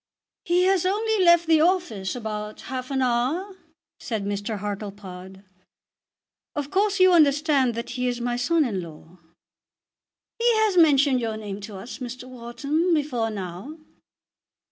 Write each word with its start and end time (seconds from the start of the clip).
"He 0.45 0.63
has 0.63 0.83
only 0.83 1.23
left 1.23 1.45
the 1.45 1.61
office 1.61 2.15
about 2.15 2.61
half 2.61 2.89
an 2.89 3.03
hour," 3.03 3.55
said 3.99 4.25
Mr. 4.25 4.57
Hartlepod. 4.57 5.43
"Of 6.55 6.71
course 6.71 6.99
you 6.99 7.13
understand 7.13 7.75
that 7.75 7.91
he 7.91 8.07
is 8.07 8.19
my 8.19 8.35
son 8.35 8.65
in 8.65 8.81
law." 8.81 9.19
"He 10.39 10.51
has 10.55 10.75
mentioned 10.75 11.19
your 11.19 11.37
name 11.37 11.61
to 11.61 11.75
us, 11.77 11.99
Mr. 11.99 12.27
Wharton, 12.27 12.95
before 12.95 13.29
now." 13.29 13.77